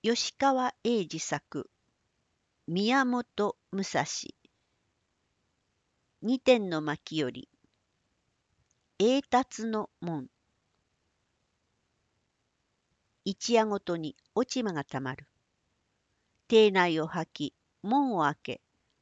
[0.00, 1.68] 吉川英治作
[2.68, 4.04] 宮本武蔵。
[6.22, 7.48] 二点の巻より
[9.00, 10.28] 栄達の門。
[13.24, 15.26] 一夜ごとに落ち葉がたまる。
[16.46, 18.60] 邸内を吐き門を開け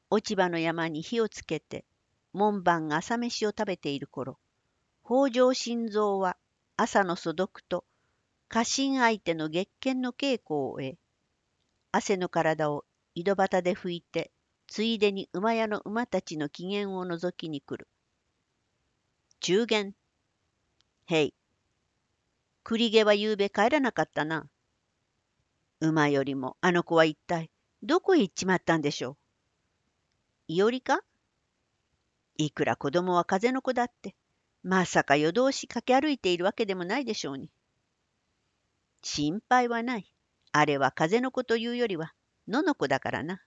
[0.08, 1.84] 落ち葉の山に火をつけて
[2.32, 4.38] 門番が朝飯を食べている頃
[5.04, 6.38] 北条心臓は
[6.78, 7.84] 朝の素読と
[8.48, 10.98] 家臣相手の月見の稽古を終え
[11.92, 14.30] 汗の体を井戸端で拭いて
[14.68, 17.88] ついでに馬屋の馬たちの機嫌を覗きに来る。
[19.40, 19.94] 中元。
[21.06, 21.34] へい。
[22.64, 24.48] 栗毛はゆうべ帰らなかったな。
[25.80, 27.50] 馬よりもあの子は一体
[27.82, 29.16] どこへ行っちまったんでしょう。
[30.48, 31.00] いおりか？
[32.38, 34.14] いくら子供は風の子だって、
[34.62, 37.50] まさか夜通し駆け歩いているわけでもないでしょうに。
[39.08, 40.12] 心配はない。
[40.50, 42.12] あれは風の子というよりは
[42.48, 43.40] 野の子だからな。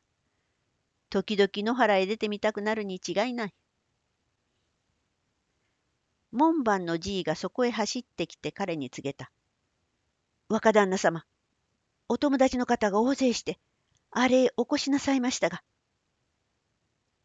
[1.09, 3.53] 時々野原へ出てみたくなるに違いない。
[6.31, 9.31] 門番のじいがそこへ走ってきて彼に告げた。
[10.47, 11.25] 若旦那様、
[12.07, 13.59] お友達の方が大勢して、
[14.11, 15.61] あれへお越しなさいましたが。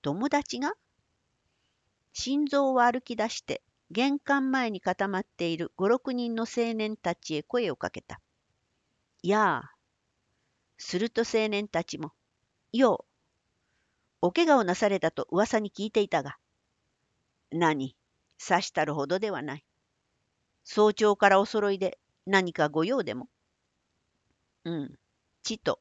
[0.02, 0.74] 友達が
[2.12, 8.20] 心臓を歩き出して、玄関前に固まっている五六人の青年たちへ声をかけた。
[9.26, 9.74] やあ。
[10.76, 12.12] すると青年たちも、
[12.74, 13.06] よ
[14.20, 16.36] う、お怪我をなされたと噂に聞いていたが。
[17.50, 17.96] 何、
[18.38, 19.64] 刺したるほどではない。
[20.62, 23.30] 早朝からお揃いで何かご用でも。
[24.64, 24.98] うん、
[25.42, 25.80] ちと。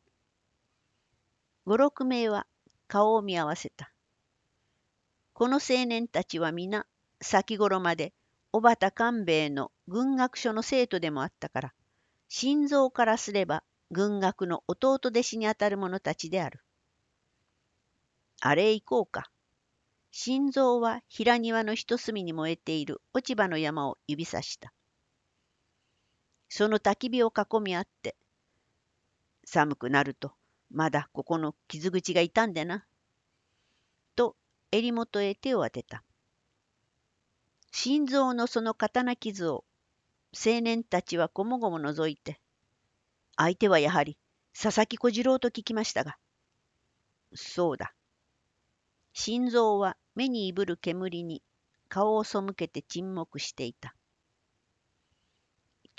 [1.65, 2.47] 五六名は
[2.87, 3.91] 顔を見合わせた。
[5.33, 6.85] この青年たちは皆
[7.21, 8.13] 先頃まで
[8.51, 11.73] 小畑官兵衛の軍学所の生徒でもあったから、
[12.35, 16.61] 心臓からすれば軍学の弟弟子にあたる者たちである。
[18.41, 19.29] あれ行こうか。
[20.09, 24.73] 心臓は平庭の一隅に燃えている落ち葉の山を指さした。
[26.49, 28.15] その焚き火を囲み合って、
[29.45, 30.31] 寒くなると
[30.71, 32.83] まだここの傷口が痛んでな。
[34.15, 34.35] と
[34.71, 36.03] 襟元へ手を当てた。
[37.71, 39.65] 心臓のその刀傷を
[40.33, 42.39] 青年たちはこもごも覗いて、
[43.37, 44.17] 相手はやはり
[44.59, 46.17] 佐々木小次郎と聞きましたが、
[47.35, 47.93] そうだ。
[49.13, 51.43] 心臓は目にいぶる煙に
[51.87, 53.95] 顔を背けて沈黙していた。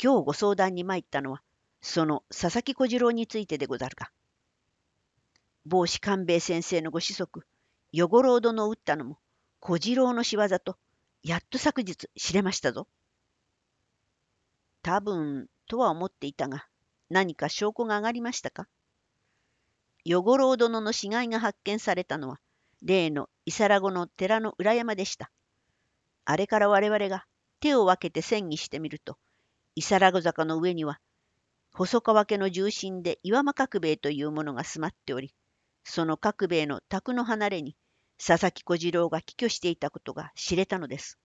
[0.03, 1.43] 今日ご相談に参ったのは、
[1.81, 4.11] その佐々木小次郎についてでござるか。
[5.67, 7.47] 帽子官兵衛先生のご子息、
[7.93, 9.19] 与五郎殿を撃ったのも
[9.61, 10.77] 小次郎の仕業と
[11.23, 12.89] やっと昨日知れましたぞ。
[14.85, 16.67] 多分とは思っていたが、
[17.09, 18.69] 何か証拠が上がりましたか？
[20.05, 22.39] 与五郎殿の死骸が発見されたのは、
[22.83, 25.31] 例の伊皿子の寺の裏山でした。
[26.27, 27.25] あれから我々が
[27.61, 29.17] 手を分けて戦議してみると、
[29.75, 31.01] 伊皿子坂の上には、
[31.73, 35.33] 細川家の重臣で岩間角兵衛というものが住まっており、
[35.83, 37.75] その角兵衛の宅の離れに、
[38.23, 41.19] 佐々木小次郎が帰居していたことが知れたのです。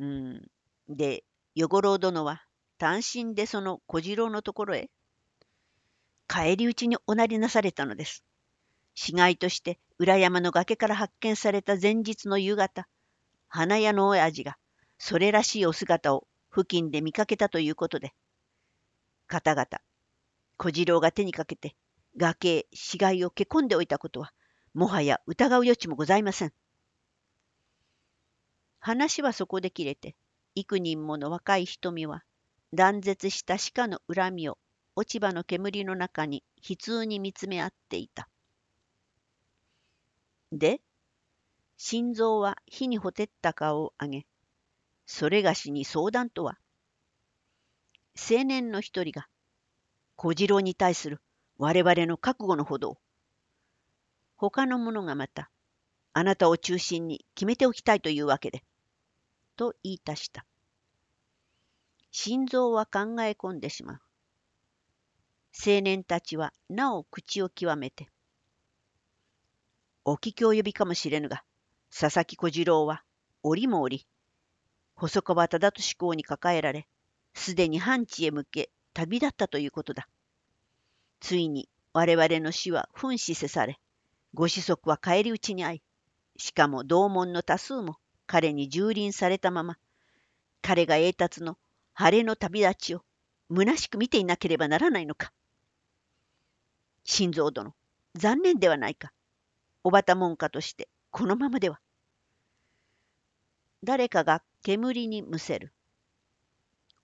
[0.00, 0.42] うん。
[0.88, 1.22] で、
[1.54, 2.42] 与五郎殿は
[2.78, 4.90] 単身でその小次郎のところへ
[6.28, 8.24] 帰り討ちにおなりなされたのです。
[8.94, 12.88] 死骸として裏山の崖から発見された前日の夕方、
[13.48, 14.56] 花屋の親父が
[14.98, 18.14] それらしいお姿を付近で見かけたということで、
[19.26, 19.66] 方々、
[20.56, 21.76] 小次郎が手にかけて
[22.16, 24.32] 崖へ死骸をけ込んでおいたことは、
[24.72, 26.52] もはや疑う余地もございません。
[28.80, 30.16] 話はそこで切れて、
[30.54, 32.24] 幾人もの若い瞳は、
[32.72, 34.58] 断絶した鹿の恨みを
[34.96, 38.28] 落ち葉の煙の中に悲痛に見つめ合っていた。
[40.52, 40.80] で、
[41.76, 44.26] 心臓は火にほてった顔を上げ、
[45.06, 46.58] それがしに相談とは、
[48.16, 49.26] 青年の一人が、
[50.16, 51.20] 小次郎に対する
[51.58, 52.98] 我々の覚悟のほどを、
[54.36, 55.50] 他の者がまた、
[56.12, 58.62] あなたを中心に決めておきたいというわけで、
[59.56, 60.44] と言いたした。
[62.10, 64.00] 心臓は考え込んでしまう。
[65.66, 68.08] 青年たちはなお口を極めて、
[70.04, 71.42] お聞き及びかもしれぬが、
[71.90, 73.02] 佐々木小次郎は、
[73.42, 74.06] 折も折、
[74.94, 76.86] 細川忠俊公に抱えられ、
[77.34, 80.08] すでに半地へ向け旅立ったということだ。
[81.20, 83.80] ついに我々の死は噴死せされ、
[84.34, 85.82] ご子息は返り討ちに遭い、
[86.36, 89.78] しかも同門の多数も彼に蹂躙されたまま、
[90.62, 91.58] 彼が栄達の
[91.92, 93.04] 晴れの旅立ちを
[93.50, 95.32] 虚しく見ていなければならないのか。
[97.04, 97.74] 心臓殿、
[98.14, 99.12] 残念ではないか。
[99.82, 101.80] おばた門下として、このままでは。
[103.82, 105.72] 誰かが煙にむせる。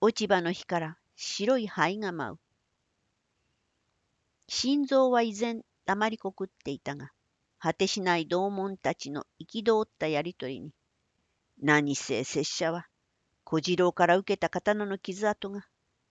[0.00, 2.38] 落ち葉の火から白い灰が舞う。
[4.48, 7.12] 心臓は依然黙りこくっていたが、
[7.58, 10.72] 果てしない同門たちの憤ったやりとりに、
[11.62, 12.86] 何せ拙者は
[13.44, 15.66] 小次郎から受けた刀の傷跡が、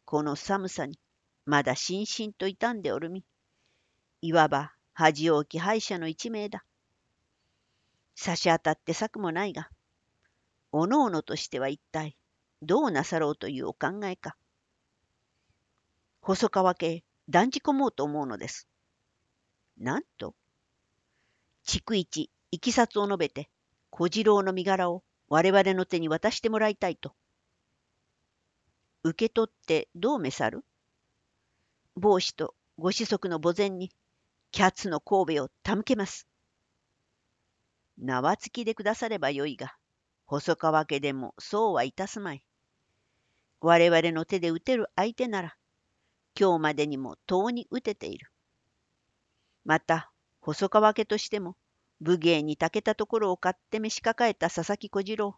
[0.06, 1.00] この寒さに
[1.46, 3.24] まだしんしんと傷んでおるみ。
[4.22, 6.66] いわば恥多き敗者の一名だ。
[8.14, 9.70] 差し当たって策もないが、
[10.72, 12.18] おのおのとしては一体
[12.62, 14.36] どうなさろうというお考えか。
[16.22, 18.68] 細川家断じ込もうと思うのです。
[19.78, 20.36] なんと
[21.66, 23.50] 逐一いきさつを述べて
[23.90, 27.14] 小次郎の身柄を我々の手に渡してもらいたいと。
[29.04, 30.66] 受け取ってどう召さる？
[31.96, 33.92] 帽子とご子息の墓前に
[34.52, 36.28] キャッツの神戸を手向けます。
[38.02, 39.76] 縄付きでくださればよいが、
[40.26, 42.44] 細川家でもそうはいたすまい。
[43.62, 45.56] 我々の手で打てる相手なら、
[46.40, 48.32] 今日までにも遠に打てている。
[49.66, 51.58] また、細川家としても、
[52.02, 55.38] 武芸に長けたところを買って召し抱えた佐々木小次郎。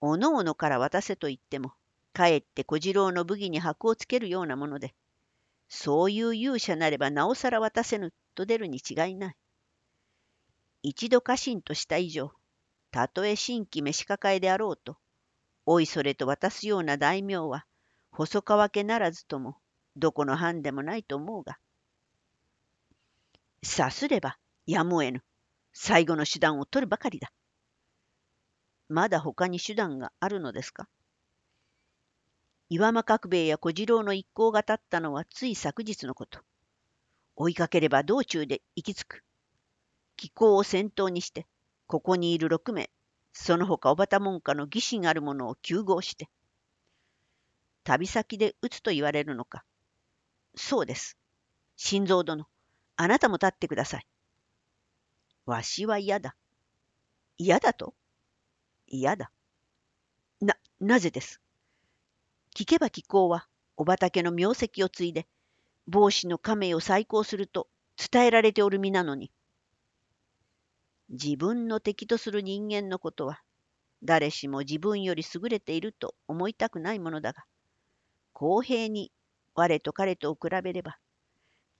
[0.00, 1.72] おのおのから渡せと言っても、
[2.12, 4.94] かえって小次郎の武技に箔をつけるようなもので、
[5.68, 9.36] そういう勇者なればなおさら渡せぬと出るに違いない。
[10.82, 12.32] 一度家臣とした以上、
[12.90, 14.96] たとえ新規召し抱えであろうと、
[15.66, 17.66] おいそれと渡すような大名は、
[18.10, 19.56] 細川家ならずとも、
[19.96, 21.58] どこの藩でもないと思うが。
[23.62, 25.22] さすれば、やむを得ぬ。
[25.72, 27.32] 最後の手段を取るばかりだ。
[28.88, 30.88] まだ他に手段があるのですか？
[32.70, 36.40] 岩間角兵衛や小次郎の一行が立ったのはつい昨日のこと。
[37.36, 39.24] 追いかければ道中で行き着く。
[40.16, 41.46] 気候を先頭にして、
[41.86, 42.90] ここにいる六名、
[43.32, 46.28] その他おばた門下の義心ある者を救合して。
[47.84, 49.64] 旅先で撃つと言われるのか？
[50.56, 51.16] そうです。
[51.76, 52.46] 心臓殿、
[52.96, 54.06] あなたも立ってください。
[55.48, 56.36] わしは嫌だ。
[57.38, 57.94] 嫌だと？
[58.86, 59.32] 嫌だ。
[60.42, 61.40] な、なぜです？
[62.54, 63.48] 聞けば聞こうは、
[63.78, 65.26] お畑の名跡を継いで、
[65.86, 67.66] 帽子の亀を再興すると
[67.96, 69.30] 伝えられておる身なのに。
[71.08, 73.40] 自分の敵とする人間のことは、
[74.04, 77.44] 誰しも自分より優れていると思いたくないものだが、
[78.34, 79.12] 公平に
[79.54, 80.98] 我と彼とを比べれば、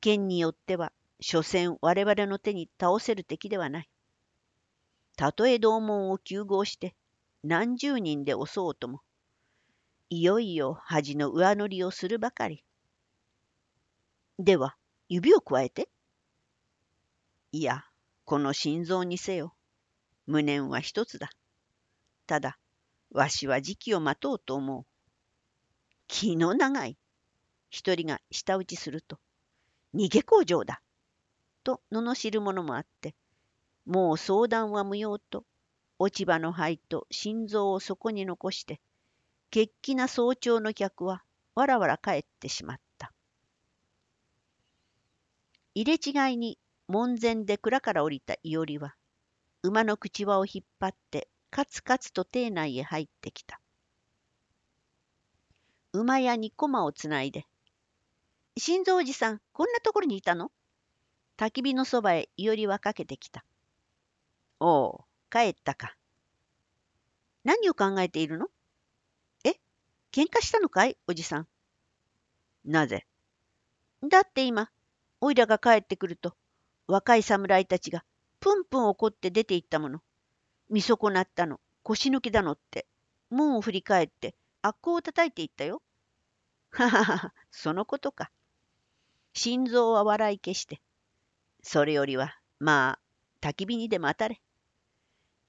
[0.00, 3.88] 剣によっては所詮我々の手に倒せる敵ではない。
[5.16, 6.94] たとえ同門を救合して
[7.42, 9.02] 何十人で襲おうとも、
[10.10, 12.64] いよいよ恥の上乗りをするばかり。
[14.38, 14.76] では、
[15.08, 15.88] 指をくえて。
[17.52, 17.84] いや、
[18.24, 19.54] この心臓にせよ。
[20.26, 21.30] 無念は一つだ。
[22.26, 22.58] ただ、
[23.10, 24.86] わしは時期を待とうと思う。
[26.06, 26.96] 気の長い。
[27.70, 29.18] 一人が舌打ちすると、
[29.94, 30.80] 逃げ工場だ。
[31.68, 33.14] と罵るものもあって、
[33.84, 35.44] もう相談は無用と、
[35.98, 38.80] 落ち葉の灰と心臓をそこに残して、
[39.50, 41.22] 血気な早朝の客は
[41.54, 43.12] わらわら帰ってしまった。
[45.74, 48.94] 入れ違いに門前で蔵から降りた伊織は、
[49.62, 53.60] 馬の口輪を引っ張ってカツカツと邸内へ入ってきた。
[55.92, 57.44] 馬屋に駒をつないで、
[58.56, 60.50] 心臓おじさん、こんなところにいたの？
[61.38, 63.44] 焚き火のそばへ伊織はかけてきた。
[64.58, 65.94] おお、帰ったか。
[67.44, 68.48] 何を考えているの？
[69.44, 69.54] え？
[70.10, 70.98] 喧嘩したのかい？
[71.06, 71.46] おじさん。
[72.64, 73.06] なぜ？
[74.02, 74.68] だって今、
[75.20, 76.34] おいらが帰ってくると、
[76.88, 78.04] 若い侍たちが
[78.40, 80.00] プンプン怒って出て行ったもの。
[80.68, 82.84] 見損なったの、腰抜きだのって、
[83.30, 85.82] 門を振り返って悪行を叩いていったよ。
[86.70, 88.32] ははは、そのことか。
[89.34, 90.80] 心臓は笑い消して、
[91.70, 92.98] それよりは、ま
[93.42, 94.40] あ、焚き火にでも当たれ。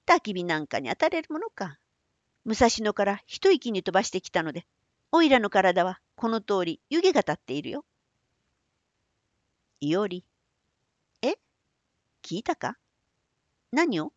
[0.06, 1.78] 焚き火なんかに当たれるものか。
[2.44, 4.66] 武蔵野から一息に飛ばしてきたので、
[5.12, 7.86] おいらの体はこの通り湯気が立っているよ。
[9.80, 10.22] いおり。
[11.22, 11.36] え？
[12.22, 12.76] 聞いたか？
[13.72, 14.12] 何を？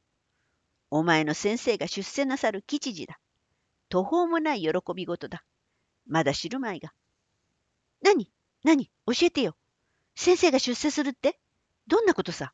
[0.92, 3.18] お前の先生が出世なさる吉次だ。
[3.88, 5.46] 途方もない喜び事だ。
[6.06, 6.92] まだ知るまいが。
[8.02, 8.30] 何？
[8.66, 8.92] 何？
[9.08, 9.56] 教えてよ。
[10.16, 11.40] 先生が出世するって？
[11.88, 12.54] どんなことさ？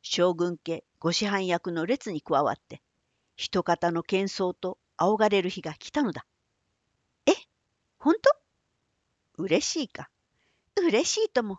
[0.00, 2.82] 将軍家ご師範役の列に加わって、
[3.36, 6.24] 人方の喧騒と仰がれる日が来たのだ。
[7.26, 7.32] え？
[7.98, 8.14] 本
[9.36, 9.42] 当？
[9.42, 10.08] 嬉しいか？
[10.76, 11.58] 嬉しいとも、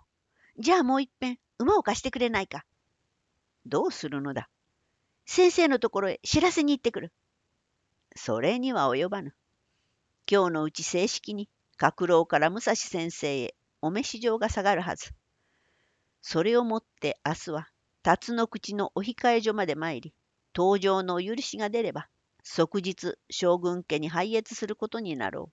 [0.58, 2.66] じゃあもういっぺん馬を貸してくれないか？
[3.66, 4.48] どうするのだ？
[5.26, 7.12] 先生のところへ知らせに行ってくる。
[8.16, 9.36] それには及ばぬ。
[10.32, 15.12] 今日のうち正式に角郎から武蔵先生へお召し状が下がるはず。
[16.28, 17.68] それをもって明日は
[18.02, 20.12] 辰の口のお控え所まで参り、
[20.56, 22.08] 登場のお許しが出れば、
[22.42, 25.52] 即日将軍家に拝謁することになろ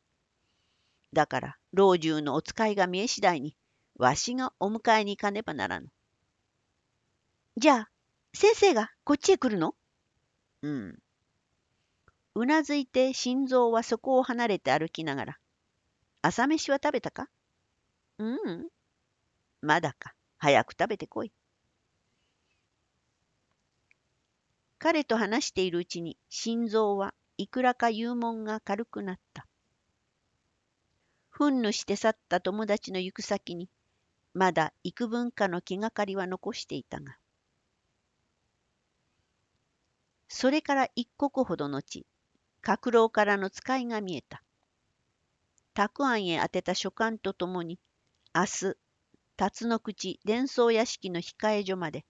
[1.13, 1.15] う。
[1.15, 3.55] だから、老中のお使いが見え次第に、
[3.99, 5.89] わしがお迎えに行かねばならぬ。
[7.59, 7.91] じゃあ、
[8.33, 9.75] 先生がこっちへ来るの？
[10.63, 10.99] うん。
[12.35, 15.39] うなずいて心臓はそこを離れて歩きながら、
[16.23, 17.29] 朝飯は食べたか？
[18.17, 18.69] うん。
[19.61, 20.15] まだか。
[20.43, 21.31] 早く食べてこい。
[24.81, 29.47] 彼と話しているうちに心臓はいくらか幽門が軽くなった。
[31.33, 33.69] 憤怒して去った友達の行く先に
[34.35, 37.17] まだ幾分かの気がかりは残していたが。
[40.27, 42.05] それから一刻ほど後、
[42.63, 44.43] 角郎からの使いが見えた。
[45.73, 47.79] たくあんへ宛てた書簡とともに、
[48.35, 48.77] 明日、
[49.43, 52.05] 辰の口伝送屋敷の控え所まで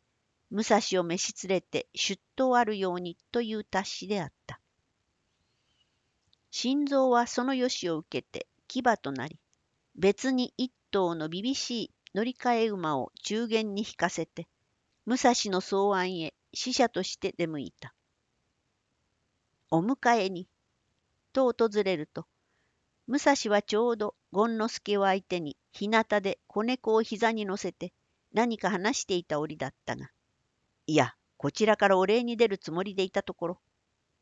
[0.50, 4.60] 武蔵を召し連れて出頭あるようにという達しであった。
[6.50, 9.38] 心臓はそのよしを受けて牙となり、
[9.94, 14.46] 別に一頭のびびしい乗り換え馬を中原に引かせて、
[15.06, 17.94] 武蔵の草案へ使者として出向いた。
[19.70, 20.46] お迎えに、
[21.32, 22.26] と訪れると、
[23.06, 27.92] 武蔵はちょうど権之助を相手に日向で子猫を膝に乗せて
[28.32, 30.10] 何か話していた折だったが、
[30.86, 33.60] いや、こちらからお礼に出るつもりでいたところ、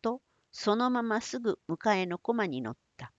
[0.02, 0.20] と、
[0.52, 3.12] そのまますぐ迎えの駒に乗った。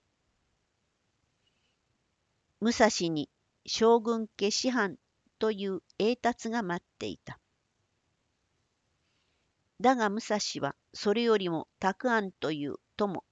[2.59, 3.29] 武蔵に
[3.65, 4.97] 将軍家師範
[5.39, 7.39] という栄達が待っていた。
[9.79, 13.23] だが武蔵はそれよりも沢庵という友、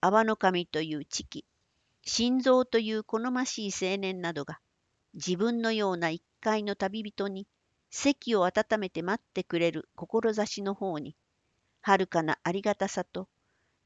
[0.00, 1.44] 阿波の神という知己、
[2.06, 4.60] 心臓という好ましい青年などが
[5.14, 7.46] 自分のような一介の旅人に
[7.90, 11.16] 席を温めて待ってくれる志の方に、
[11.80, 13.28] はるかなありがたさと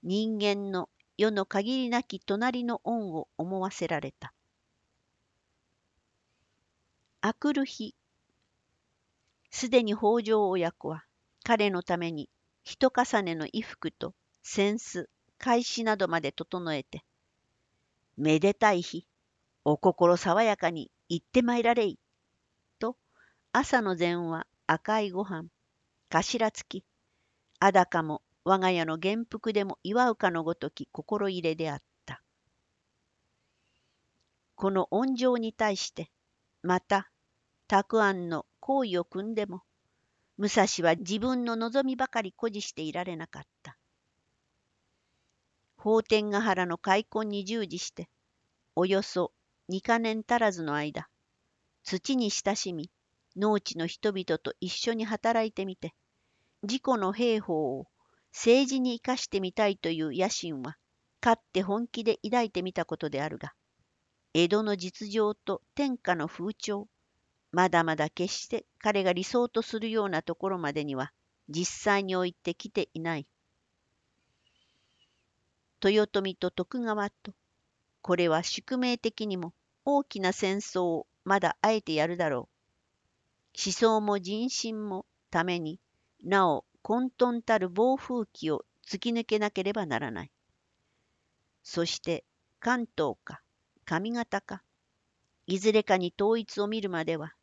[0.02, 4.32] 人間の世の限りなき隣の恩を思わせられた。
[7.20, 7.94] あくる日、
[9.50, 11.04] すでに北条親子は
[11.44, 12.30] 彼のために
[12.64, 15.08] 一重ねの衣服と扇子、
[15.38, 17.04] 返しなどまで整えて、
[18.18, 19.06] めでたい日、
[19.64, 22.00] お心爽やかに行ってまいられい。
[22.80, 22.96] と
[23.52, 25.44] 朝の膳は赤いご飯、
[26.10, 26.84] 頭付き、
[27.60, 32.20] あだかも我が家の元服でも祝うかのごとき心入れであった。
[34.56, 36.10] この恩情に対して、
[36.62, 37.12] また、
[37.68, 39.62] たくあんの行為を組んでも、
[40.38, 43.77] 武蔵は自分の望みばかり誇示していられなかった。
[45.78, 48.08] 法天ヶ原の開墾に従事して、
[48.74, 49.32] およそ
[49.68, 51.08] 二か年足らずの間、
[51.84, 52.90] 土に親しみ、
[53.36, 55.94] 農地の人々と一緒に働いてみて、
[56.64, 57.86] 自己の兵法を
[58.32, 60.76] 政治に生かしてみたいという野心は、
[61.20, 63.54] かって本気で抱いてみたことであるが、
[64.34, 66.88] 江戸の実情と天下の風潮、
[67.52, 71.12] まだまだ決して彼が理想とするようなところまでには
[71.48, 73.26] 実際においてきていない。
[75.86, 77.32] 豊臣と徳川と、
[78.02, 79.54] これは宿命的にも
[79.84, 82.48] 大きな戦争をまだあえてやるだろ
[83.54, 83.60] う。
[83.64, 85.80] 思想も人心もために
[86.22, 90.30] なお混沌たる暴風期を突き抜けなければならない。
[91.62, 92.24] そして
[92.60, 93.42] 関東か
[93.84, 94.62] 上方か
[95.46, 97.34] いずれかに統一を見るまでは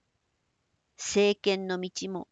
[0.97, 2.27] 政権の道も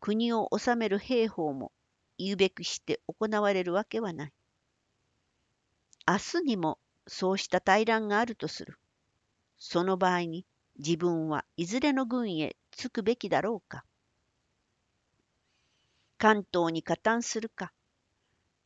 [0.00, 1.72] 国を治める兵法も
[2.18, 4.32] 言うべくして行われるわけはない。
[6.06, 8.78] 明日にもそうした大乱があるとする。
[9.58, 10.44] その場合に
[10.78, 13.84] 自分はいずれの軍へつくべきだろうか。
[16.18, 17.72] 関東に加担するか、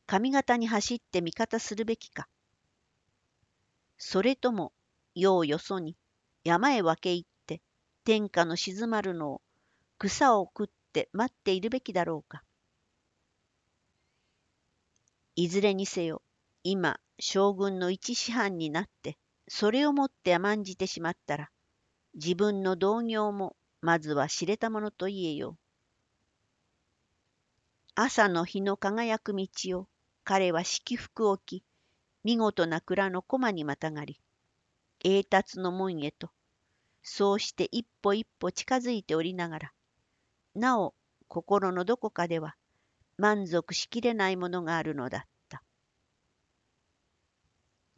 [0.05, 2.27] 上方に走って味方するべきか。
[3.97, 4.73] それとも、
[5.15, 5.95] 世をよそに
[6.43, 7.61] 山へ分け入って
[8.05, 9.41] 天下の静まるのを
[9.97, 12.43] 草を食って待っているべきだろうか。
[15.35, 16.21] いずれにせよ、
[16.63, 21.49] 今、将軍の一師範になって、それをもって甘んじてしまったら、
[22.15, 25.57] 自分の同業もまずは知れたものと言えよう。
[27.95, 29.47] 朝の日の輝く道
[29.79, 29.87] を
[30.23, 31.63] 彼は敷服置き、
[32.23, 34.21] 見事な蔵の駒にまたがり、
[35.03, 36.29] 栄達の門へと、
[37.03, 39.73] そうして一歩一歩近づいておりながら、
[40.55, 40.93] なお
[41.27, 42.55] 心のどこかでは
[43.17, 45.27] 満足しきれないものがあるのだ。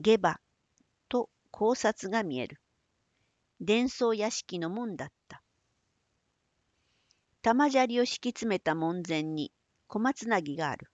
[0.03, 0.39] 下馬
[1.09, 2.59] と考察が見える。
[3.59, 5.43] 伝送屋敷の門だった。
[7.43, 9.51] 玉砂利を敷き詰めた門前に
[9.85, 10.87] 小松なぎがある。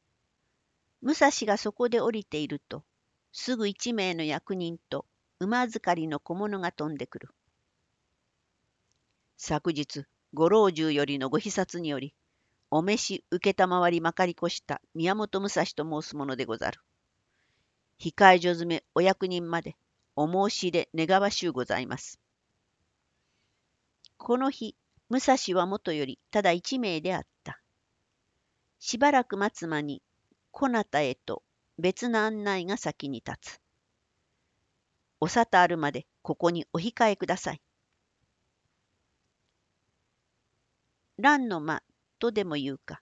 [1.01, 2.83] 武蔵がそこで降りていると、
[3.31, 5.05] すぐ一名の役人と
[5.39, 7.29] 馬預かりの小物が飛んでくる。
[9.37, 12.13] 昨日、ご老中よりのご視察により、
[12.71, 16.81] お召し承りまかり越した宮本武蔵と申すものでござる。
[17.99, 19.75] 控え所詰めお役人まで
[20.15, 22.19] お申し入れ願わしゅうございます。
[24.17, 24.75] この日、
[25.09, 27.61] 武蔵はもとよりただ一名であった。
[28.79, 30.01] しばらく待つ間に、
[30.51, 31.43] こなたへと
[31.77, 33.61] 別の案内が先に立つ。
[35.19, 37.61] お沙汰あるまでここにお控えください。
[41.17, 41.81] 蘭の間
[42.19, 43.01] とでも言うか、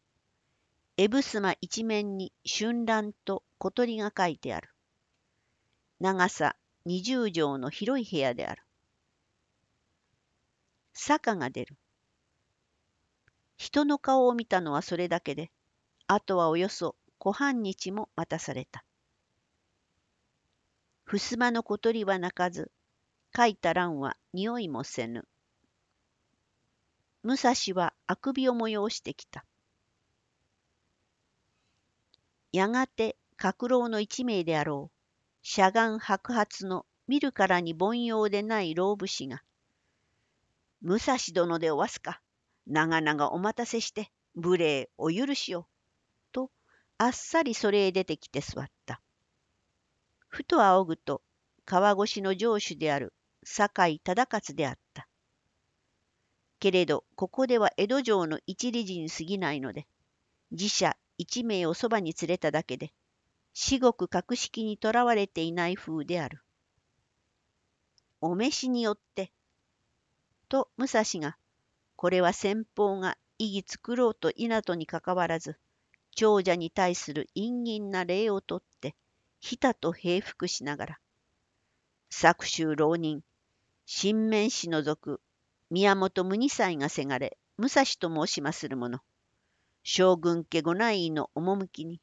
[0.98, 4.70] エブスマ一面に春蘭と小鳥が書いてある。
[6.00, 8.64] 長さ二十畳の広い部屋である。
[10.94, 11.78] 坂が出る。
[13.58, 15.52] 人の顔を見たのはそれだけで、
[16.08, 18.84] あとはおよそ小半日も待たされた。
[21.06, 22.72] 襖の小鳥は鳴かず、
[23.36, 25.28] 書いた蘭は匂いもせぬ。
[27.24, 29.46] 武蔵はあくびを催してきた。
[32.52, 34.95] やがて角郎の一名であろう、
[35.48, 39.44] しゃがん白髪の見るからに凡庸でない老武士が、
[40.82, 42.20] 武蔵殿でおわすか、
[42.66, 45.68] 長々お待たせして、無礼お許しを。
[46.32, 46.50] と、
[46.98, 49.04] あっさりそれへ出てきて座った。
[50.30, 51.22] ふと仰ぐと、
[51.64, 55.08] 川越の城主である酒井忠勝であった。
[56.60, 59.86] けれど、ここでは江戸城の一理事に過ぎないので、
[60.50, 62.92] 自社一名をそばに連れただけで、
[63.57, 66.44] 至極格式にとらわれていない風である。
[68.20, 69.31] お召しによって、
[70.50, 71.37] と武蔵が、
[71.96, 75.57] これは先方が意義作ろうと稲にかかわらず、
[76.15, 78.94] 長者に対する陰銀な礼をとって、
[79.39, 81.00] ひたと平服しながら、
[82.09, 83.22] 作州浪人、
[83.85, 85.22] 新面氏の族、
[85.70, 89.00] 宮本無二歳がせがれ、武蔵と申しまする者、
[89.83, 92.01] 将軍家御内医の趣に、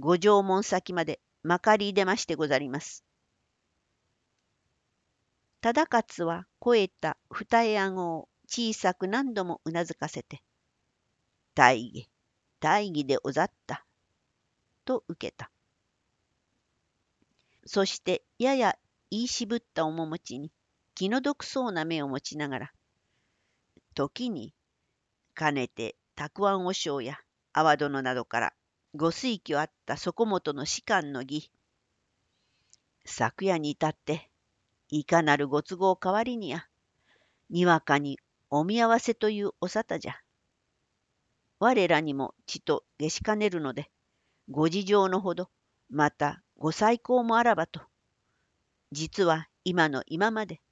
[0.00, 3.04] 五条門先までまかり出ましてござります。
[5.60, 10.40] 忠勝は肥えた二重顎を小さく何度もうなずかせて、
[11.56, 12.08] 大義、
[12.60, 13.84] 大義でおざった、
[14.84, 15.50] と受けた。
[17.66, 18.78] そしてやや
[19.10, 20.52] 言い渋った面持ちに
[20.94, 22.72] 気の毒そうな目を持ちながら、
[23.94, 24.54] 時に
[25.34, 27.18] かねてたくあん和尚や
[27.52, 28.52] 阿波殿などから
[28.94, 31.50] ご推挙あった底本の士官の儀。
[33.04, 34.30] 昨夜に至って、
[34.88, 36.66] いかなるご都合代わりにや、
[37.50, 40.16] にわかにお見合わせというお沙汰じゃ。
[41.58, 43.90] 我らにもちと下しかねるので、
[44.48, 45.50] ご事情のほど、
[45.90, 47.82] またご再考もあらばと。
[48.90, 50.62] 実は今の今まで、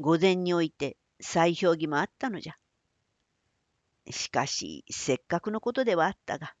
[0.00, 2.56] 午前において再評議もあったのじゃ。
[4.10, 6.52] しかし、せっかくのことではあったが、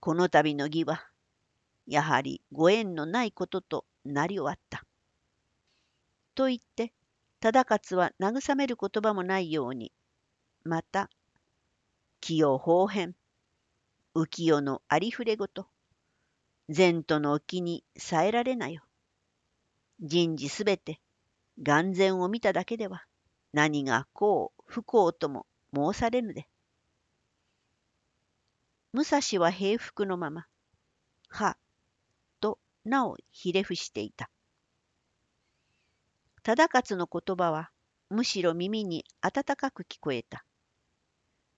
[0.00, 1.10] この度の儀は、
[1.86, 4.84] やはりご縁のないこととなり終わった。
[6.34, 6.92] と言って、
[7.40, 9.92] 忠勝は慰める言葉もないように、
[10.62, 11.10] また、
[12.20, 13.16] 気を方変、
[14.14, 15.66] 浮世のありふれごと、
[16.74, 18.82] 前途の沖に耐えられなよ。
[20.00, 21.00] 人事すべて、
[21.60, 23.04] 眼前を見ただけでは、
[23.52, 26.46] 何が幸不幸とも申されぬで。
[28.92, 30.46] 武蔵は平服のまま、
[31.28, 31.56] は、
[32.40, 34.30] となおひれ伏していた。
[36.42, 37.70] 忠勝の言葉は
[38.08, 40.44] むしろ耳に温かく聞こえた。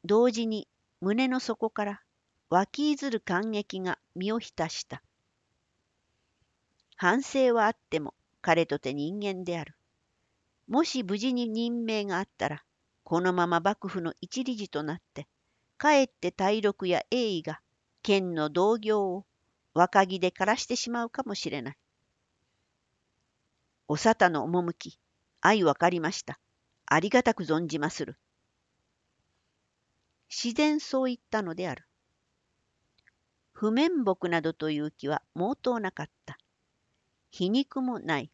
[0.05, 0.66] 同時に
[1.01, 2.03] 胸の底から
[2.49, 5.03] 湧きいずる感激が身を浸した。
[6.97, 9.77] 反省はあっても彼とて人間である。
[10.66, 12.64] もし無事に任命があったら、
[13.05, 15.29] このまま幕府の一理事となって、
[15.81, 17.59] かえって大禄や栄意が
[18.03, 19.25] 剣の同業を
[19.73, 21.79] 若木で枯らしてしまうかもしれない。
[23.88, 25.01] お沙汰の趣、
[25.40, 26.38] 愛わかりました。
[26.85, 28.19] ありがたく存じまする。
[30.29, 31.87] 自然そう言ったのである。
[33.55, 36.37] 不面目などという気は毛頭なかった。
[37.31, 38.31] 皮肉もない。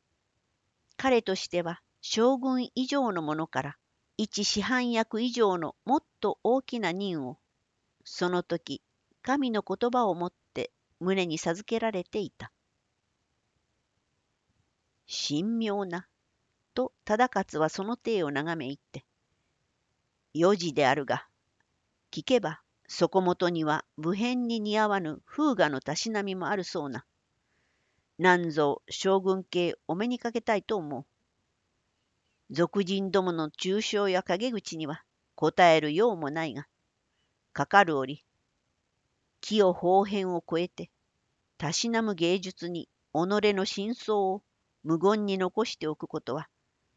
[0.97, 3.77] 彼としては将軍以上の者から
[4.19, 7.39] 一師範役以上のもっと大きな任を
[8.05, 8.83] その時
[9.23, 12.53] 神の言葉をもって胸に授けられていた。
[15.07, 16.09] 神妙な、
[16.75, 19.05] と忠勝はその体を眺めいって、
[20.35, 21.27] 4時であるが、
[22.11, 27.05] 聞けばそこもとには武変に似合わぬ風雅のたしなみもあるそうな。
[28.19, 31.05] なんぞ将軍系お目にかけたいと思う。
[32.51, 35.03] 俗人どもの中傷や陰口には
[35.35, 36.67] 答えるようもないが、
[37.53, 38.25] かかる折、
[39.41, 40.91] 木を方変を超えて、
[41.59, 43.19] たしなむ芸術に己
[43.55, 44.43] の真相を
[44.85, 46.49] 無言に残しておくことは、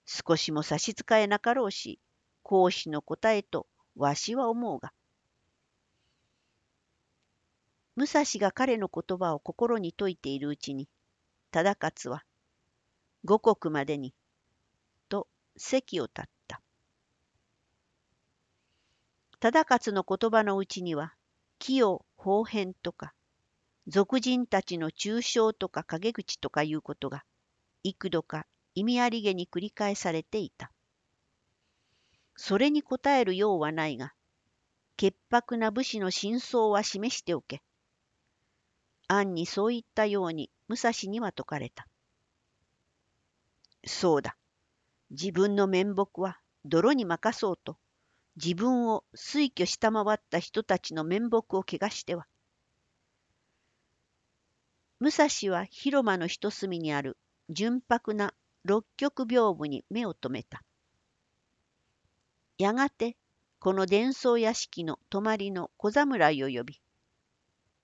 [0.06, 2.00] 少しも差し支えなかろうし、
[2.44, 4.94] 講師の答えとわしは思うが。
[7.96, 10.88] 武蔵が彼の言葉を心に説いているうちに、
[11.52, 12.24] 忠勝は、
[13.26, 14.14] 五国までに、
[15.60, 16.62] 席を立った。
[19.40, 21.14] 忠勝の言葉のうちには、
[21.60, 23.14] 木を方変とか、
[23.88, 27.24] 俗人たちの中傷とか陰口とかいうことが、
[27.84, 30.72] 幾度か意味ありげに繰り返されていた。
[32.36, 34.14] それに答えるようはないが、
[34.96, 37.62] 潔白な武士の真相は示しておけ。
[39.10, 41.88] 暗にそういったように武蔵には説かれた。
[43.86, 44.38] そうだ。
[45.12, 47.78] 自分の面目は泥に任そうと、
[48.36, 52.28] 自分を推挙下回った人たちの面目を汚しては。
[55.00, 57.18] 武蔵は広間の一隅にある
[57.50, 60.64] 純白な六曲屏風に目を留めた。
[62.58, 63.16] やがて
[63.60, 66.82] この伝送屋敷の泊まりの小侍を呼び、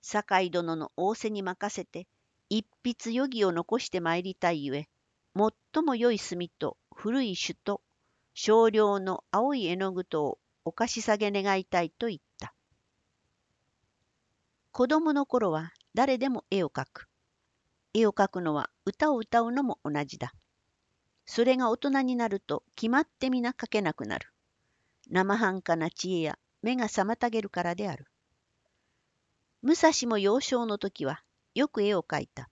[0.00, 2.06] 酒井殿の仰せに任せて
[2.48, 4.88] 一筆余儀を残してまいりたいゆえ、
[5.36, 7.82] 最も良い墨と古い酒と
[8.32, 12.54] 少量の青い絵の具とをお貸し下げ願いたいと言った。
[14.72, 17.08] 子供の頃は誰でも絵を描く。
[17.92, 20.32] 絵を描くのは歌を歌うのも同じだ。
[21.26, 24.28] それが大人になると決まって皆描けなくなる。
[25.10, 28.06] 生半可な知恵や目が妨げるからである。
[29.60, 31.22] 武蔵も幼少の時は
[31.54, 32.48] よく絵を描いた。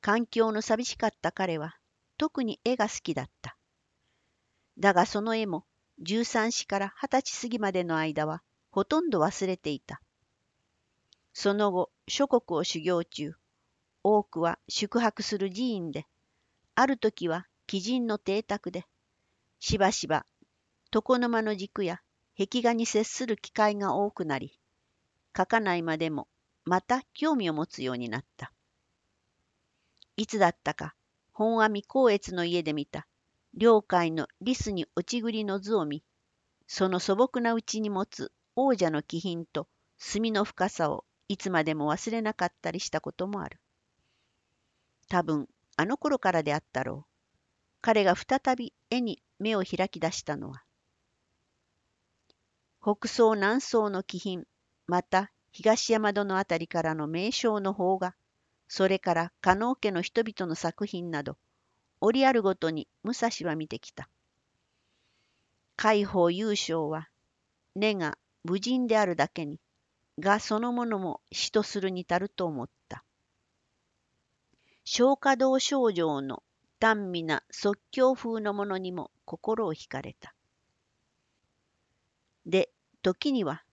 [0.00, 1.76] 環境の寂しかった彼は
[2.16, 3.56] 特に絵が好きだった。
[4.78, 5.64] だがその絵も
[6.02, 10.00] 13歳から20歳過ぎまでの間はほとんど忘れていた。
[11.34, 13.34] その後諸国を修行中
[14.02, 16.06] 多くは宿泊する寺院で、
[16.74, 18.86] ある時は鬼人の邸宅で、
[19.58, 20.24] しばしば
[20.94, 22.00] 床の間の軸や
[22.38, 24.58] 壁画に接する機会が多くなり、
[25.36, 26.26] 書かないまでも
[26.64, 28.52] また興味を持つようになった。
[30.20, 30.94] いつだったか
[31.32, 33.06] 本阿弥光悦の家で見た
[33.54, 36.04] 領海のリスに落ちぐりの図を見、
[36.66, 43.62] その素朴なうちに持つ王者の気品と墨の深さをいつまでも忘れなかったりしたこともある。
[45.08, 47.36] 多分あの頃からであったろう。
[47.80, 50.62] 彼が再び絵に目を開き出したのは。
[52.82, 54.44] 北宋南宋の気品、
[54.86, 58.14] また東山戸のあたりからの名称の方が、
[58.72, 61.36] それから加納家の人々の作品など、
[62.00, 64.08] 折あるごとに武蔵は見てきた。
[65.74, 67.08] 海宝優勝は、
[67.74, 69.58] 根が無人であるだけに、
[70.20, 73.02] がそのものも死とするに足ると思った。
[74.84, 76.44] 小華道少女の
[76.78, 80.32] 淡美な即興風のものにも心を惹かれた。
[82.46, 82.70] で、
[83.02, 83.64] 時には、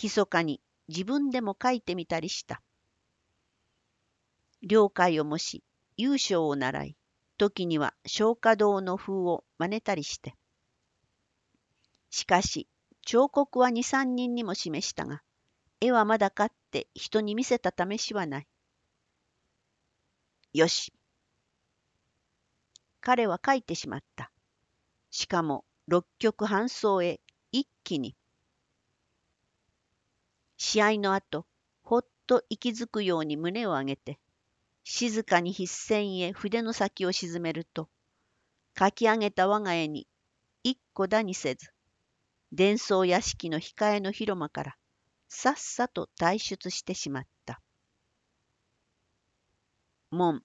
[0.00, 2.62] 密かに自分でも書いてみたりした。
[4.62, 5.64] 了解を模し、
[5.96, 6.96] 優勝を習い、
[7.36, 10.36] 時には小華道の風を真似たりして。
[12.10, 12.68] しかし、
[13.04, 15.22] 彫刻は二三人にも示したが、
[15.80, 18.46] 絵はまだ買って人に見せた試しはない。
[20.54, 20.92] よし。
[23.00, 24.30] 彼は書いてしまった。
[25.10, 27.20] しかも六曲半走へ
[27.50, 28.14] 一気に。
[30.56, 31.44] 試合の後、
[31.82, 34.20] ほっと息づくように胸を上げて、
[34.84, 37.88] 静かに筆線へ筆の先を沈めると、
[38.78, 40.08] 書き上げた我が家に
[40.62, 41.72] 一個だにせず、
[42.52, 44.76] 伝送屋敷の控えの広間から
[45.28, 47.60] さっさと退出してしまった。
[50.10, 50.42] 門。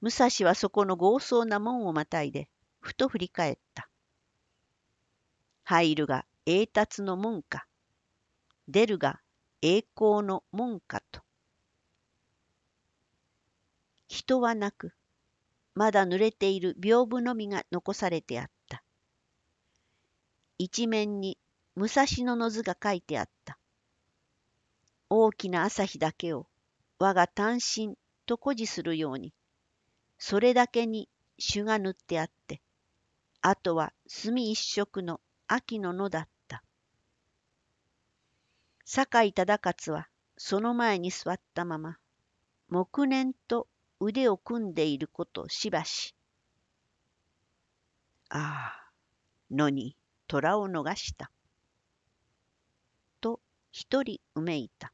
[0.00, 2.48] 武蔵はそこの豪壮な門をまたいで、
[2.80, 3.88] ふと振り返った。
[5.64, 7.66] 入るが栄達の門か、
[8.68, 9.20] 出るが
[9.62, 11.22] 栄光の門かと。
[14.10, 14.92] 人はなく、
[15.76, 18.82] まだ濡れている屏風のみが残されてあった。
[20.58, 21.38] 一面に
[21.76, 23.56] 武蔵野の図が書いてあった。
[25.08, 26.48] 大きな朝日だけを
[26.98, 27.94] 我が単身
[28.26, 29.32] と誇示するように、
[30.18, 32.60] それだけに朱が塗ってあって、
[33.42, 36.64] あとは墨一色の秋の野だった。
[38.84, 41.96] 酒井忠勝はその前に座ったまま、
[42.70, 43.68] 黙念と
[44.00, 46.14] 腕を組んでいることしばし。
[48.30, 48.90] ああ、
[49.50, 51.30] 野に虎を逃した。
[53.20, 53.40] と
[53.72, 54.92] 一人うめいた。